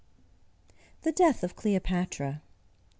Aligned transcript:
THE 1.03 1.11
DEATH 1.11 1.43
OF 1.43 1.55
CLEOPATRA. 1.55 2.41